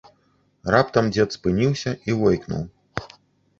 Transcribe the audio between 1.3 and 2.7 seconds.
спыніўся і войкнуў.